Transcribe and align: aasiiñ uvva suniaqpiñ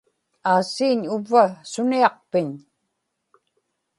aasiiñ 0.51 0.99
uvva 1.15 1.43
suniaqpiñ 1.71 2.49